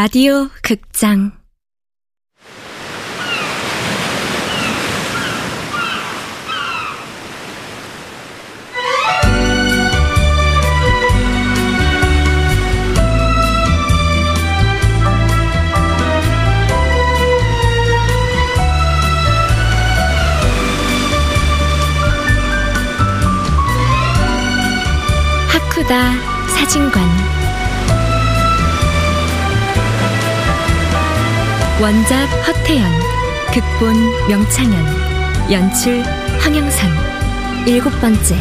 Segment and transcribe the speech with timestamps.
[0.00, 1.32] 라디오 극장.
[25.48, 26.12] 하쿠다
[26.54, 27.37] 사진관
[31.80, 32.90] 원작 허태연,
[33.54, 36.02] 극본 명창현, 연출
[36.40, 36.90] 황영선,
[37.68, 38.36] 일곱 번째.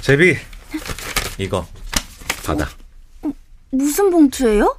[0.00, 0.38] 제비,
[1.36, 1.66] 이거
[2.46, 2.81] 받아.
[3.72, 4.78] 무슨 봉투예요?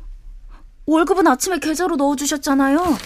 [0.86, 2.98] 월급은 아침에 계좌로 넣어주셨잖아요.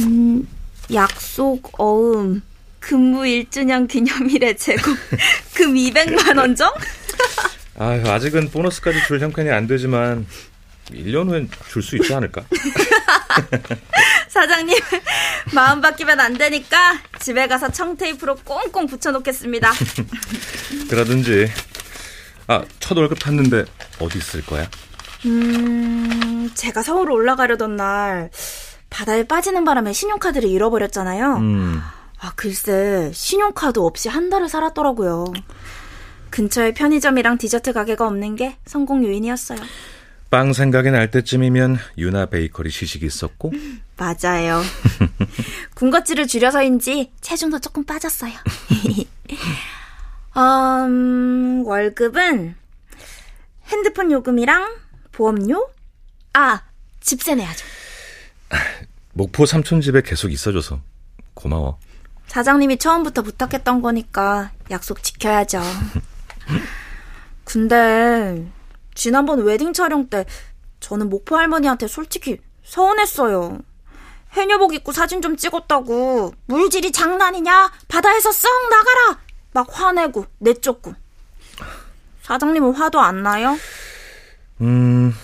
[0.00, 0.46] 음,
[0.92, 2.42] 약속, 어음,
[2.78, 4.94] 근무 1주년 기념일에 제공,
[5.54, 6.72] 금 200만 원 정?
[7.78, 10.24] 아유, 아직은 보너스까지 줄 형편이 안 되지만,
[10.92, 12.44] 1년 후엔 줄 수 있지 않을까?
[14.28, 14.78] 사장님,
[15.54, 19.72] 마음 바뀌면 안 되니까 집에 가서 청테이프로 꽁꽁 붙여놓겠습니다.
[20.88, 21.50] 그러든지.
[22.48, 23.64] 아, 첫 월급 탔는데
[24.00, 24.68] 어디 있을 거야?
[25.24, 28.30] 음, 제가 서울 올라가려던 날
[28.90, 31.36] 바다에 빠지는 바람에 신용카드를 잃어버렸잖아요.
[31.36, 31.80] 음.
[32.20, 35.32] 아, 글쎄, 신용카드 없이 한 달을 살았더라고요.
[36.30, 39.58] 근처에 편의점이랑 디저트 가게가 없는 게 성공 요인이었어요.
[40.30, 43.52] 빵 생각이 날 때쯤이면 유나 베이커리 시식이 있었고?
[43.96, 44.62] 맞아요.
[45.74, 48.32] 군것질을 줄여서인지 체중도 조금 빠졌어요.
[50.36, 52.54] 음, 월급은
[53.68, 54.76] 핸드폰 요금이랑
[55.12, 55.68] 보험료?
[56.34, 56.62] 아,
[57.00, 57.64] 집세 내야죠.
[59.14, 60.80] 목포 삼촌 집에 계속 있어줘서
[61.34, 61.78] 고마워.
[62.26, 65.62] 사장님이 처음부터 부탁했던 거니까 약속 지켜야죠.
[67.44, 68.46] 근데
[68.94, 70.26] 지난번 웨딩 촬영 때
[70.80, 73.58] 저는 목포 할머니한테 솔직히 서운했어요.
[74.32, 77.72] 해녀복 입고 사진 좀 찍었다고 물질이 장난이냐?
[77.88, 79.25] 바다에서 썩 나가라!
[79.56, 80.94] 막 화내고 내쫓고.
[82.20, 83.56] 사장님은 화도 안 나요?
[84.60, 85.14] 음,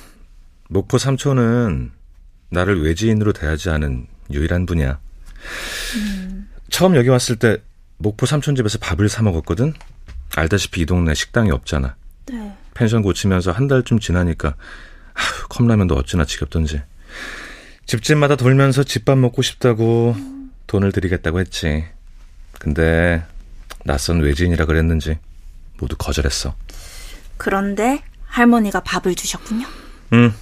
[0.71, 1.93] 목포 삼촌은
[2.49, 4.99] 나를 외지인으로 대하지 않은 유일한 분이야.
[5.97, 6.49] 음.
[6.71, 7.59] 처음 여기 왔을 때
[7.99, 9.75] 목포 삼촌 집에서 밥을 사 먹었거든.
[10.35, 11.95] 알다시피 이 동네 식당이 없잖아.
[12.27, 12.57] 네.
[12.73, 16.81] 펜션 고치면서 한 달쯤 지나니까 아휴, 컵라면도 어찌나 지겹던지.
[17.85, 20.53] 집집마다 돌면서 집밥 먹고 싶다고 음.
[20.69, 21.85] 돈을 드리겠다고 했지.
[22.59, 23.27] 근데
[23.85, 25.19] 낯선 외지인이라 그랬는지
[25.79, 26.55] 모두 거절했어.
[27.37, 29.67] 그런데 할머니가 밥을 주셨군요.
[30.13, 30.33] 응.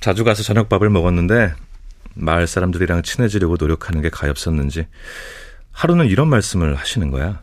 [0.00, 1.54] 자주 가서 저녁밥을 먹었는데
[2.14, 4.86] 마을 사람들이랑 친해지려고 노력하는 게 가엾었는지
[5.72, 7.42] 하루는 이런 말씀을 하시는 거야.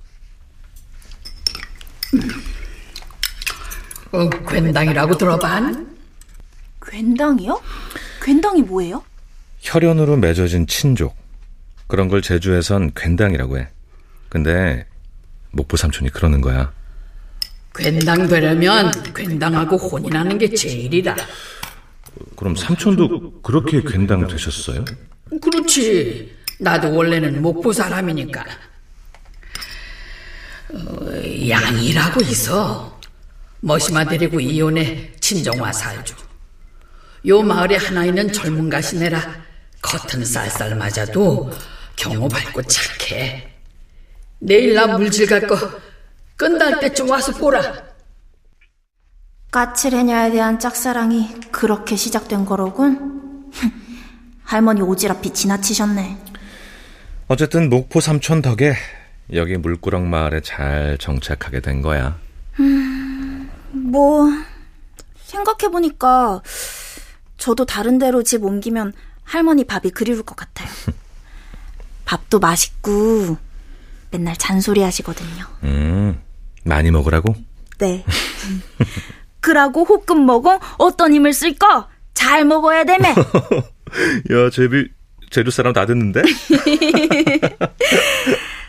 [4.12, 5.96] 어, 괜당이라고 들어반?
[6.82, 7.62] 괜당이요?
[8.22, 9.04] 괜당이 뭐예요?
[9.62, 11.16] 혈연으로 맺어진 친족.
[11.88, 13.68] 그런 걸 제주에선 괜당이라고 해.
[14.30, 14.86] 근데
[15.56, 16.72] 목포 삼촌이 그러는 거야.
[17.74, 21.16] 괜당 되려면 괜당하고 혼인하는 게 제일이다.
[22.36, 24.84] 그럼 삼촌도 그렇게 괜당 되셨어요?
[25.42, 26.36] 그렇지.
[26.60, 28.46] 나도 원래는 목포 사람이니까.
[30.74, 33.00] 어, 양이라고 있어.
[33.62, 36.16] 머시마 데리고 이혼해 친정와 살죠.
[37.28, 39.20] 요 마을에 하나 있는 젊은 가시네라
[39.82, 41.52] 겉은 쌀쌀 맞아도
[41.96, 43.55] 경호 밝고 착해.
[44.40, 45.58] 내일 나 물질 갈 거
[46.36, 47.62] 끝날 때쯤 와서 보라.
[49.52, 53.52] 까칠해냐에 대한 짝사랑이 그렇게 시작된 거로군.
[54.44, 56.18] 할머니 오지랖이 지나치셨네.
[57.28, 58.76] 어쨌든 목포 삼촌 덕에
[59.34, 62.20] 여기 물구렁 마을에 잘 정착하게 된 거야.
[62.60, 64.30] 음, 뭐
[65.24, 66.42] 생각해 보니까
[67.38, 68.94] 저도 다른 데로 집 옮기면
[69.24, 70.68] 할머니 밥이 그리울 것 같아요.
[72.06, 73.38] 밥도 맛있고
[74.12, 75.46] 맨날 잔소리 하시거든요.
[75.64, 76.22] 음,
[76.64, 77.34] 많이 먹으라고?
[77.80, 78.06] 네.
[79.42, 81.88] 그러고 호끔 먹어 어떤 힘을 쓸까?
[82.14, 83.10] 잘 먹어야 되매.
[84.32, 84.90] 야, 제비
[85.30, 86.22] 제주 사람 다 듣는데?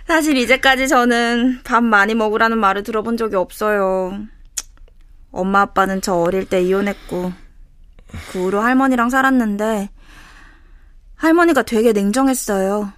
[0.06, 4.18] 사실 이제까지 저는 밥 많이 먹으라는 말을 들어본 적이 없어요.
[5.32, 7.32] 엄마 아빠는 저 어릴 때 이혼했고
[8.32, 9.90] 그 후로 할머니랑 살았는데
[11.16, 12.92] 할머니가 되게 냉정했어요.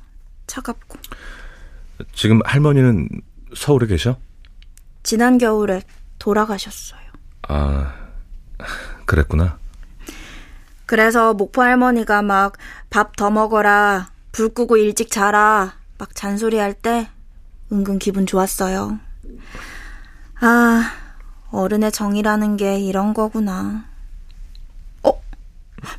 [0.46, 0.98] 차갑고.
[2.12, 3.08] 지금 할머니는
[3.56, 4.16] 서울에 계셔?
[5.02, 5.82] 지난 겨울에
[6.18, 7.00] 돌아가셨어요.
[7.48, 7.94] 아,
[9.06, 9.58] 그랬구나.
[10.86, 12.54] 그래서 목포 할머니가 막
[12.90, 17.08] 밥 더 먹어라, 불 끄고 일찍 자라, 막 잔소리할 때
[17.72, 18.98] 은근 기분 좋았어요.
[20.40, 20.92] 아,
[21.50, 23.84] 어른의 정이라는 게 이런 거구나.
[25.02, 25.22] 어,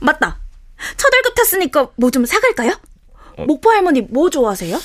[0.02, 0.40] 맞다.
[0.98, 2.72] 첫월급 탔으니까 뭐 좀 사갈까요?
[3.46, 4.78] 목포 할머니 뭐 좋아하세요?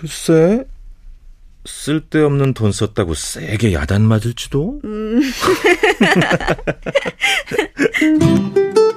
[0.00, 0.64] 글쎄,
[1.66, 4.80] 쓸데없는 돈 썼다고 세게 야단 맞을지도?
[4.80, 5.20] 벨,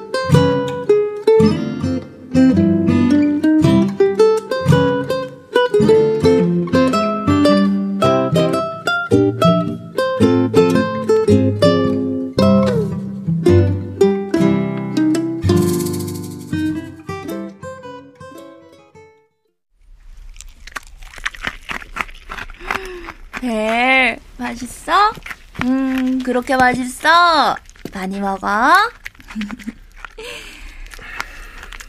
[26.24, 27.56] 그렇게 맛있어?
[27.94, 28.48] 많이 먹어?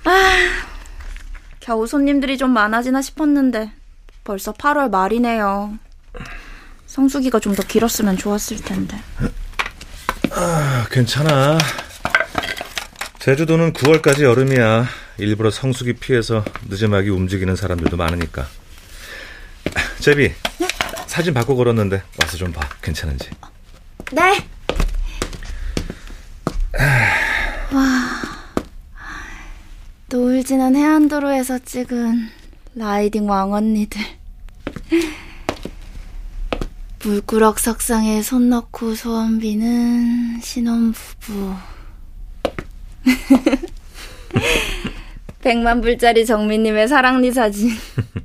[0.04, 0.64] 아,
[1.60, 3.72] 겨우 손님들이 좀 많아지나 싶었는데
[4.24, 5.78] 벌써 8월 말이네요.
[6.86, 8.98] 성수기가 좀 더 길었으면 좋았을 텐데.
[10.32, 11.58] 아, 괜찮아.
[13.20, 14.86] 제주도는 9월까지 여름이야.
[15.18, 18.46] 일부러 성수기 피해서 늦음하게 움직이는 사람들도 많으니까.
[20.00, 20.32] 제비,
[21.06, 22.68] 사진 바꿔 걸었는데 와서 좀 봐.
[22.82, 23.30] 괜찮은지.
[24.14, 24.46] 네.
[27.72, 27.80] 와,
[30.08, 32.28] 노을 지난 해안도로에서 찍은
[32.76, 34.00] 라이딩 왕언니들.
[37.02, 41.54] 물구럭 석상에 손 넣고 소원 비는 신혼부부.
[45.42, 47.70] 백만 불짜리 정민님의 사랑니 사진.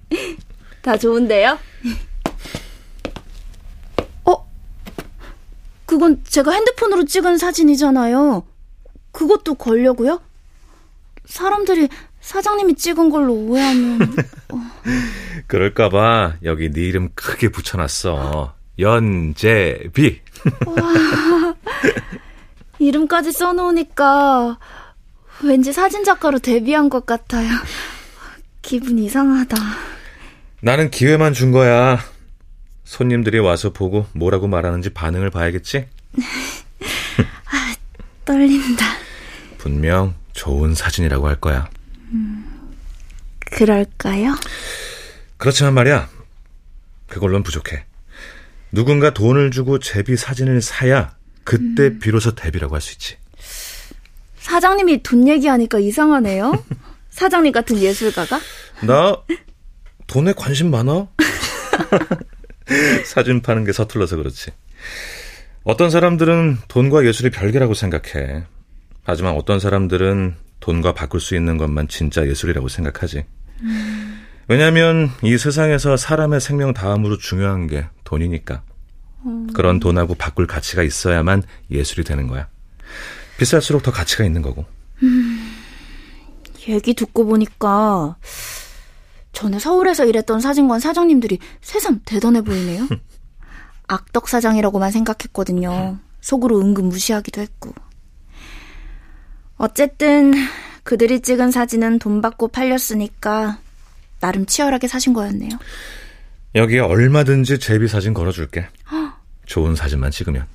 [0.84, 1.58] 다 좋은데요?
[6.00, 8.46] 그건 제가 핸드폰으로 찍은 사진이잖아요.
[9.12, 10.22] 그것도 걸려고요?
[11.26, 11.90] 사람들이
[12.22, 14.00] 사장님이 찍은 걸로 오해하면
[15.48, 18.54] 그럴까봐 여기 네 이름 크게 붙여놨어.
[18.80, 20.22] 연재비.
[22.80, 24.58] 이름까지 써놓으니까
[25.44, 27.50] 왠지 사진 작가로 데뷔한 것 같아요.
[28.62, 29.58] 기분 이상하다.
[30.62, 32.00] 나는 기회만 준 거야.
[32.90, 35.88] 손님들이 와서 보고 뭐라고 말하는지 반응을 봐야겠지?
[38.26, 38.84] 떨린다.
[39.60, 41.70] 분명 좋은 사진이라고 할 거야.
[43.52, 44.36] 그럴까요?
[45.38, 46.10] 그렇지만 말이야.
[47.08, 47.86] 그걸로는 부족해.
[48.72, 53.18] 누군가 돈을 주고 제비 사진을 사야 그때 비로소 데뷔라고 할 수 있지.
[54.40, 56.66] 사장님이 돈 얘기하니까 이상하네요.
[57.12, 58.40] 사장님 같은 예술가가?
[58.82, 59.16] 나
[60.08, 61.08] 돈에 관심 많아?
[63.06, 64.52] 사진 파는 게 서툴러서 그렇지.
[65.64, 68.44] 어떤 사람들은 돈과 예술이 별개라고 생각해.
[69.04, 73.26] 하지만 어떤 사람들은 돈과 바꿀 수 있는 것만 진짜 예술이라고 생각하지.
[74.48, 78.64] 왜냐하면 이 세상에서 사람의 생명 다음으로 중요한 게 돈이니까.
[79.54, 82.48] 그런 돈하고 바꿀 가치가 있어야만 예술이 되는 거야.
[83.38, 84.66] 비쌀수록 더 가치가 있는 거고.
[86.68, 88.16] 얘기 듣고 보니까
[89.34, 92.88] 전에 서울에서 일했던 사진관 사장님들이 새삼 대단해 보이네요.
[93.88, 96.00] 악덕 사장이라고만 생각했거든요.
[96.22, 97.74] 속으로 은근 무시하기도 했고.
[99.58, 100.34] 어쨌든
[100.84, 103.60] 그들이 찍은 사진은 돈 받고 팔렸으니까
[104.20, 105.50] 나름 치열하게 사신 거였네요.
[106.56, 108.68] 여기에 얼마든지 제비 사진 걸어줄게.
[109.46, 110.46] 좋은 사진만 찍으면.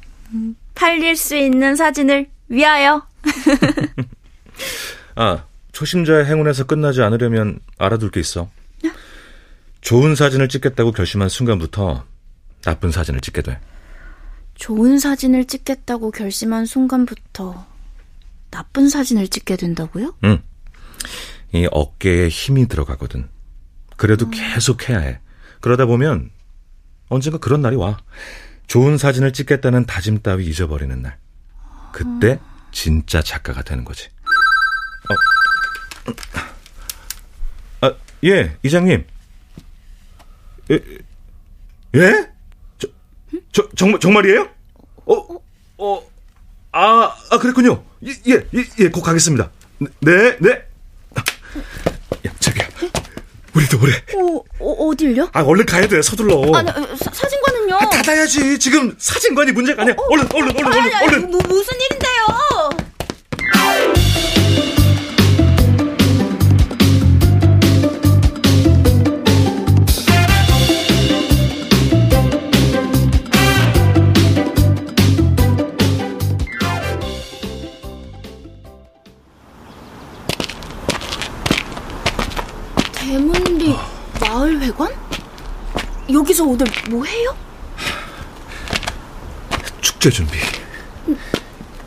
[0.75, 3.07] 팔릴 수 있는 사진을 위하여.
[5.17, 8.51] 아, 초심자의 행운에서 끝나지 않으려면 알아둘 게 있어.
[9.85, 12.07] 좋은 사진을 찍겠다고 결심한 순간부터
[12.63, 13.61] 나쁜 사진을 찍게 돼.
[14.55, 17.67] 좋은 사진을 찍겠다고 결심한 순간부터
[18.51, 20.15] 나쁜 사진을 찍게 된다고요?
[20.25, 20.43] 응.
[21.53, 23.29] 이 어깨에 힘이 들어가거든.
[23.99, 25.21] 그래도 계속 해야 해.
[25.61, 26.31] 그러다 보면
[27.11, 27.99] 언젠가 그런 날이 와.
[28.67, 31.19] 좋은 사진을 찍겠다는 다짐 따위 잊어버리는 날.
[31.93, 32.41] 그때
[32.73, 34.09] 진짜 작가가 되는 거지.
[35.11, 35.15] 어.
[37.87, 39.05] 아, 예, 이장님.
[40.71, 40.81] 예?
[41.95, 42.29] 예?
[42.79, 42.89] 저,
[43.53, 44.49] 저, 정말, 정말이에요?
[45.07, 45.27] 어,
[45.79, 46.11] 어,
[46.73, 47.85] 아, 아, 그랬군요.
[48.05, 49.51] 예, 예, 예, 예, 곧 가겠습니다.
[50.01, 50.51] 네, 네.
[52.27, 52.69] 야, 자기야.
[53.55, 53.93] 우리도 그래.
[54.17, 55.31] 어, 어 어딜요?
[55.33, 56.03] 아, 얼른 가야 돼.
[56.03, 56.53] 서둘러.
[56.55, 57.77] 아니, 어, 사, 사진관은요?
[57.77, 58.59] 아, 닫아야지.
[58.59, 59.95] 지금 사진관이 문제가 아니야.
[59.97, 61.31] 얼른, 얼른, 얼른, 얼른, 아니, 아니, 얼른.
[61.31, 62.07] 뭐, 무슨 일인데
[86.45, 87.35] 여기서 오늘 뭐 해요?
[89.81, 90.39] 축제 준비.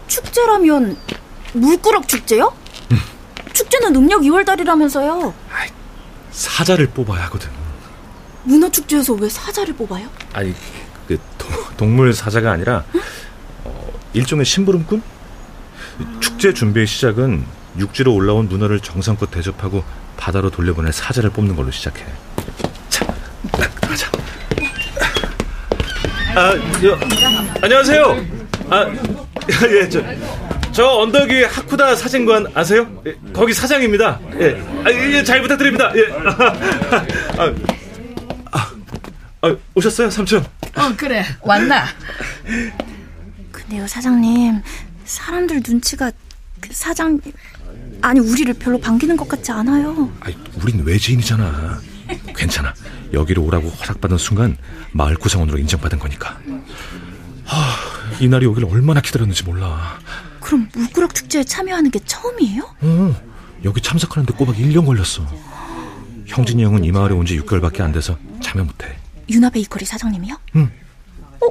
[0.07, 0.97] 축제라면
[1.53, 2.53] 물꾸럭 축제요?
[2.91, 2.97] 응.
[3.53, 5.33] 축제는 음력 2월달이라면서요.
[6.31, 7.49] 사자를 뽑아야 하거든.
[8.43, 10.07] 문어 축제에서 왜 사자를 뽑아요?
[10.33, 10.53] 아니,
[11.07, 13.01] 그 도, 동물 사자가 아니라 응?
[13.65, 15.01] 어, 일종의 심부름꾼?
[15.99, 16.19] 음.
[16.21, 17.45] 축제 준비의 시작은
[17.77, 19.83] 육지로 올라온 문어를 정성껏 대접하고
[20.15, 22.05] 바다로 돌려보낼 사자를 뽑는 걸로 시작해.
[22.89, 23.05] 자,
[23.81, 24.11] 가자.
[26.37, 26.53] 아,
[26.83, 26.99] 여,
[27.63, 28.25] 안녕하세요.
[28.69, 28.85] 아,
[29.71, 30.03] 예, 저,
[30.71, 32.87] 저 언덕 위 하쿠다 사진관 아세요?
[33.07, 34.19] 예, 거기 사장입니다.
[34.39, 35.91] 예, 아, 예, 잘 부탁드립니다.
[35.95, 36.03] 예.
[37.41, 37.55] 아,
[38.51, 38.71] 아,
[39.41, 40.45] 아, 오셨어요, 삼촌?
[40.75, 41.25] 어, 그래.
[41.41, 41.85] 왔나?
[43.51, 44.61] 근데요, 사장님.
[45.05, 46.11] 사람들 눈치가
[46.61, 47.19] 그 사장
[48.03, 50.13] 아니 우리를 별로 반기는 것 같지 않아요.
[50.19, 51.81] 아니, 우린 외지인이잖아.
[52.35, 52.75] 괜찮아.
[53.13, 54.57] 여기로 오라고 허락받은 순간
[54.91, 56.39] 마을 구성원으로 인정받은 거니까.
[57.45, 59.99] 하, 이날이 오길 얼마나 기다렸는지 몰라.
[60.41, 62.63] 그럼 물구럭 축제에 참여하는 게 처음이에요?
[62.81, 63.15] 어,
[63.63, 65.25] 여기 참석하는데 꼬박 1년 걸렸어.
[66.27, 68.97] 형진이 형은 이 마을에 온 지 6개월밖에 안 돼서 참여 못해.
[69.29, 70.37] 유나 베이커리 사장님이요?
[70.55, 70.71] 응.
[71.41, 71.47] 어?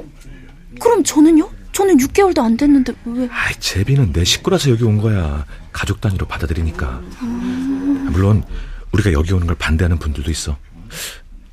[0.79, 1.49] 그럼 저는요?
[1.73, 3.27] 저는 6개월도 안 됐는데 왜?
[3.31, 5.45] 아이, 제비는 내 식구라서 여기 온 거야.
[5.71, 7.01] 가족 단위로 받아들이니까.
[7.21, 8.09] 음...
[8.11, 8.43] 물론
[8.91, 10.57] 우리가 여기 오는 걸 반대하는 분들도 있어.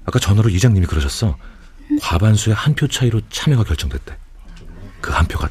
[0.06, 1.36] 아까 전화로 이장님이 그러셨어.
[1.90, 1.98] 음?
[2.00, 4.16] 과반수의 한 표 차이로 참여가 결정됐대.
[5.00, 5.48] 그 한 표가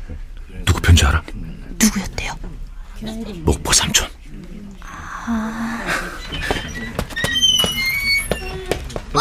[0.65, 1.21] 누구 표인지 알아?
[1.79, 2.33] 누구였대요?
[3.43, 4.07] 목포 삼촌.
[4.81, 5.79] 아...
[9.13, 9.19] 어?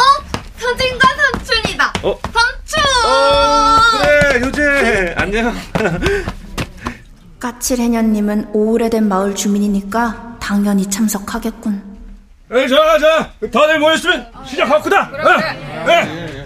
[0.56, 1.92] 사진과 삼촌이다.
[2.02, 2.18] 어?
[2.32, 2.82] 삼촌.
[3.04, 5.54] 어, 그래 효재 안녕.
[7.40, 11.91] 까칠해녀님은 오래된 마을 주민이니까 당연히 참석하겠군.
[12.52, 15.08] 에, 자, 자, 다들 모였으면 시작하구나.
[15.10, 15.34] 그래, 그래.
[15.86, 16.42] 어, 에.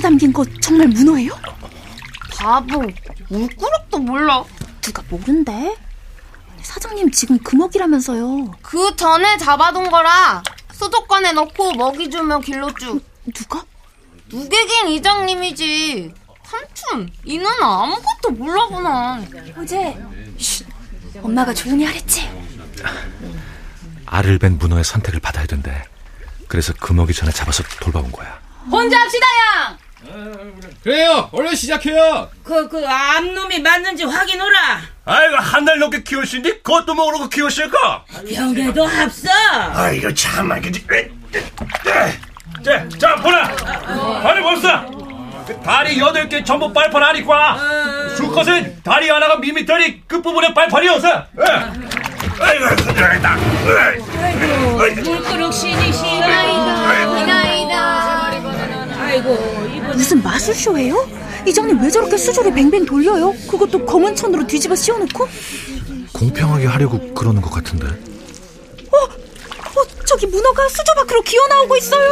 [0.00, 1.32] 담긴 거 정말 문어예요?
[2.48, 2.82] 바보,
[3.28, 4.42] 물꾸락도 몰라.
[4.80, 5.76] 누가 모른대?
[6.62, 8.54] 사장님 지금 금옥이라면서요.
[8.62, 10.42] 그 전에 잡아둔 거라.
[10.72, 13.04] 수족관에 넣고 먹이 주면 길로 쭉.
[13.34, 13.62] 누가?
[14.32, 16.14] 누개긴 이장님이지.
[16.42, 19.22] 삼촌, 이 누나 아무것도 몰라구나.
[19.58, 20.02] 어제
[21.20, 22.30] 엄마가 조용히 하랬지.
[24.06, 25.84] 알을 벤 문어의 선택을 받아야 된대.
[26.46, 28.40] 그래서 금오기 전에 잡아서 돌봐온 거야.
[28.70, 29.87] 혼자 합시다, 양!
[30.82, 31.28] 그래요.
[31.32, 32.28] 얼른 시작해요.
[32.44, 34.80] 그, 그, 암놈이 맞는지 확인하라.
[35.04, 38.04] 아이고, 한 달 넘게 키우신디 그것도 먹으라고 키우실까?
[38.34, 39.28] 병에도 합서.
[39.74, 40.86] 아이고, 참, 알겠지.
[42.64, 43.56] 자, 자, 보라.
[44.22, 44.86] 다리 봅시다.
[45.64, 47.58] 다리 여덟 개 전부 빨판 아니까.
[48.16, 51.24] 수컷은 다리 하나가 미미터리 끝 부분에 빨판이어서.
[52.40, 53.36] 아이고, 큰일이다.
[54.20, 56.57] 아이고, 물그릇 신이 시나이
[60.18, 61.08] 무슨 마술쇼예요?
[61.46, 63.32] 이장님 왜 저렇게 수조를 뱅뱅 돌려요?
[63.48, 65.28] 그것도 검은 천으로 뒤집어 씌워놓고?
[66.12, 67.86] 공평하게 하려고 그러는 것 같은데.
[67.86, 72.10] 어, 어 저기 문어가 수조 밖으로 기어 나오고 있어요.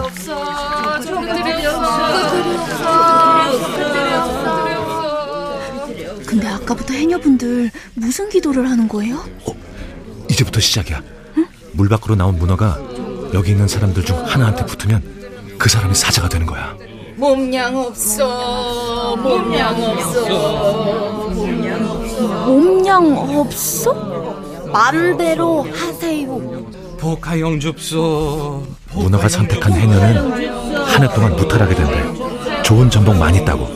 [0.00, 2.04] 없어, 들이 없어.
[6.26, 9.24] 근데 아까부터 해녀분들 무슨 기도를 하는 거예요?
[9.46, 9.54] 어,
[10.30, 11.02] 이제부터 시작이야.
[11.38, 11.46] 응?
[11.72, 12.78] 물 밖으로 나온 문어가
[13.34, 16.76] 여기 있는 사람들 중 하나한테 붙으면 그 사람이 사자가 되는 거야.
[17.24, 19.16] 몸량 없어.
[19.16, 21.30] 몸량 없어.
[21.32, 22.44] 몸량 없어.
[22.46, 23.94] 몸량 없어?
[24.70, 26.38] 마음대로 하세요.
[26.98, 28.62] 복하영 줍소.
[28.92, 32.62] 문어가 선택한 해녀는 한 해 동안 무탈하게 된대.
[32.62, 33.68] 좋은 전복 많이 따고.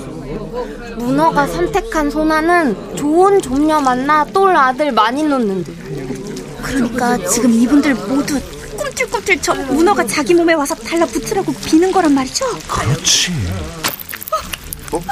[0.99, 5.73] 문어가 선택한 소나는 좋은 종녀 만나 똘 아들 많이 놓는데.
[6.63, 8.39] 그러니까 지금 이분들 모두
[8.99, 12.47] 꿈틀꿈틀 저 문어가 자기 몸에 와서 달라붙으라고 비는 거란 말이죠?
[12.67, 13.33] 그렇지.
[14.91, 14.97] 어?
[14.97, 15.03] 어?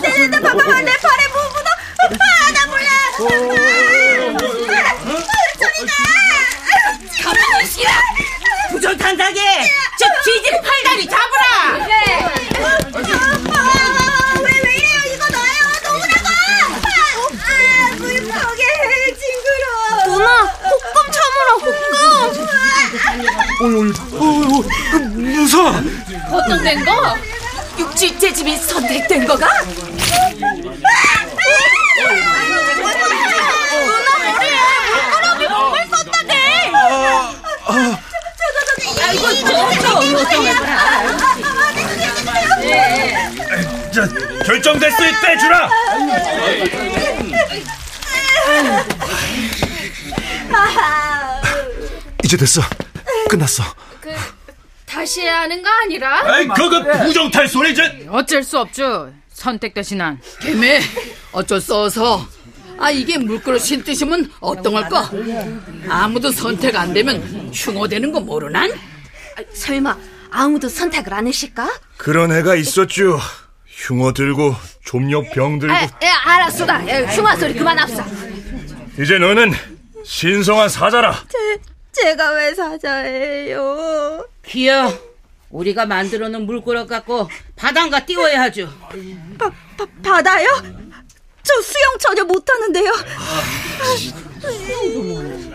[0.00, 1.70] 내, 내, 봐봐, 내 발에 뭐 묻어.
[2.20, 2.88] 아, 나 몰라.
[5.58, 5.92] 저리 가.
[7.22, 7.90] 가만히 있으라.
[8.70, 9.40] 부족한다게.
[9.98, 11.33] 저 뒤집 팔다리 잡으
[23.64, 25.82] 어이, 어이, 어 무사.
[26.30, 27.16] 어떤 된 거?
[27.78, 29.48] 육지째 집이 선택된 거가?
[39.06, 39.26] 아이고
[43.90, 44.08] 자,
[44.44, 45.70] 결정됐으니 빼주라.
[52.24, 52.60] 이제 됐어.
[53.34, 53.64] 끝났어.
[54.86, 56.22] 다시 해야 하는 거 아니라?
[56.24, 58.06] 아이, 그거 부정탈 소리지!
[58.08, 59.12] 어쩔 수 없죠.
[59.32, 60.20] 선택되신 한.
[60.40, 60.80] 개매
[61.32, 62.26] 어쩔 수 없어.
[62.78, 65.10] 아 이게 물그릇 신뜻이면 어떤 걸까?
[65.88, 68.72] 아무도 선택 안 되면 흉어되는 거 모르난?
[69.52, 69.96] 설마
[70.30, 71.68] 아무도 선택을 안 하실까?
[71.96, 73.18] 그런 애가 있었죠.
[73.66, 75.74] 흉어 들고, 좀요 병 들고.
[75.74, 76.78] 에, 에 알았소다.
[77.14, 78.04] 흉화 소리 그만 합사.
[79.00, 79.52] 이제 너는
[80.04, 81.24] 신성한 사자라.
[81.28, 81.38] 제
[82.16, 84.26] 가 왜 사자예요?
[84.46, 84.92] 귀여.
[85.50, 88.68] 우리가 만들어 놓은 물그릇 갖고 바닷가 띄워야 하죠.
[89.38, 90.46] 바, 바, 바다요?
[91.42, 92.92] 저 수영 전혀 못하는데요.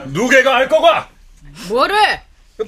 [0.07, 1.09] 누개가 알 거가?
[1.67, 1.97] 뭐를?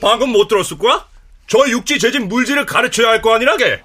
[0.02, 1.06] 방금 못 들었을 거야?
[1.48, 3.82] 저 육지 재진 물질을 가르쳐야 할 거 아니라게.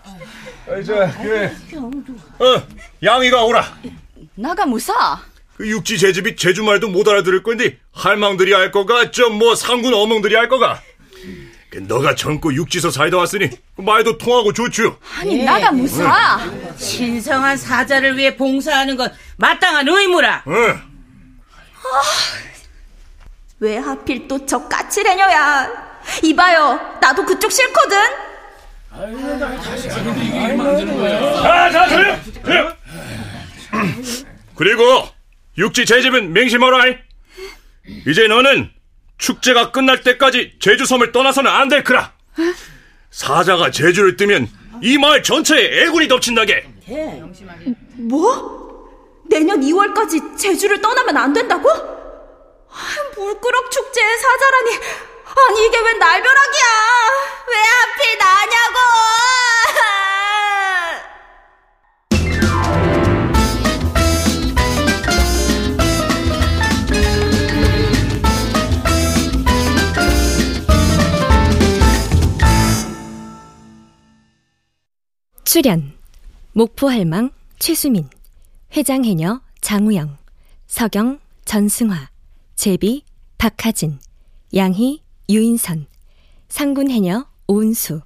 [0.80, 2.62] 이제 그, 어,
[3.02, 3.78] 양이가 오라.
[4.34, 5.20] 나가 무사.
[5.56, 10.34] 그 육지 재집이 제주 말도 못 알아들을 건데 할망들이 할 거가 좀 뭐 상군 어멍들이
[10.34, 10.80] 할 거가.
[11.70, 14.98] 그 너가 젊고 육지서 살다 왔으니 그 말도 통하고 좋죠.
[15.18, 16.38] 아니 나가 무사.
[16.76, 20.44] 신성한 사자를 위해 봉사하는 건 마땅한 의무라.
[20.48, 20.80] 응.
[23.60, 25.86] 왜 하필 또 저 까칠해녀야?
[26.22, 27.96] 이봐요, 나도 그쪽 싫거든.
[31.42, 32.20] 자, 자, 조용!
[32.44, 32.72] 조용!
[34.54, 35.08] 그리고
[35.58, 36.84] 육지 재집은 맹심하라.
[38.06, 38.70] 이제 너는
[39.18, 42.12] 축제가 끝날 때까지 제주 섬을 떠나서는 안 될 거라.
[43.10, 44.48] 사자가 제주를 뜨면
[44.82, 46.68] 이 마을 전체에 애군이 덮친다게.
[47.94, 48.56] 뭐?
[49.28, 51.68] 내년 2월까지 제주를 떠나면 안 된다고?
[51.70, 52.78] 아,
[53.16, 54.70] 물끄럭 축제의 사자라니.
[55.26, 56.64] 아니 이게 웬 날벼락이야?
[57.48, 58.78] 왜 하필 나냐고?
[75.46, 75.92] 출연
[76.54, 77.30] 목포할망
[77.60, 78.10] 최수민
[78.76, 80.18] 회장해녀 장우영
[80.66, 82.10] 서경 전승화
[82.56, 83.04] 제비
[83.38, 84.00] 박하진
[84.56, 85.86] 양희 유인선
[86.48, 88.00] 상군해녀 오은수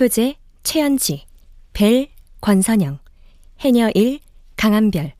[0.00, 1.26] 효재 최연지
[1.74, 2.08] 벨
[2.40, 3.00] 권선영
[3.60, 4.20] 해녀 1
[4.56, 5.12] 강한별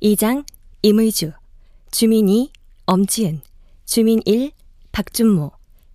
[0.00, 0.44] 이장
[0.82, 1.32] 임의주
[1.92, 2.50] 주민 2
[2.84, 3.40] 엄지은
[3.86, 4.50] 주민 1
[4.92, 5.50] 박준모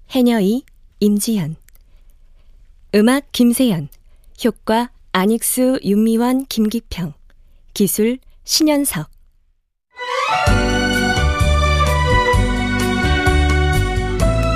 [0.09, 0.63] 해녀 2
[0.99, 1.57] 임지현.
[2.95, 3.89] 음악 김세연
[4.43, 7.13] 효과 안익수, 윤미원, 김기평.
[7.73, 9.09] 기술 신현석.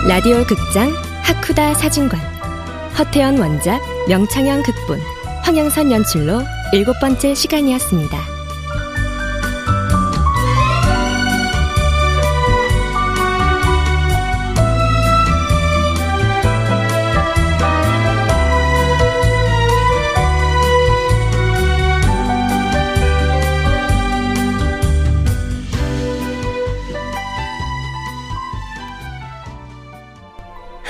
[0.08, 2.22] 라디오 극장 하쿠다 사진관.
[2.98, 5.00] 허태연 원작 명창현 극본.
[5.44, 6.42] 황영선 연출로
[6.72, 8.35] 일곱 번째 시간이었습니다.